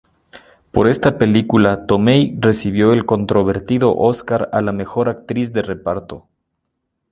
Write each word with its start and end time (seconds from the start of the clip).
Por 0.71 0.87
esta 0.87 1.19
película 1.19 1.85
Tomei 1.85 2.35
recibió 2.39 2.91
el 2.91 3.05
controvertido 3.05 3.95
Óscar 3.95 4.49
a 4.51 4.59
la 4.63 4.71
mejor 4.71 5.09
actriz 5.09 5.53
de 5.53 5.61
reparto. 5.61 6.27